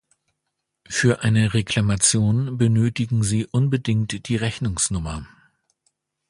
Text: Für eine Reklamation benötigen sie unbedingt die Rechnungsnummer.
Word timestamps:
Für 0.89 1.21
eine 1.23 1.53
Reklamation 1.53 2.57
benötigen 2.57 3.21
sie 3.21 3.45
unbedingt 3.45 4.27
die 4.29 4.35
Rechnungsnummer. 4.35 5.27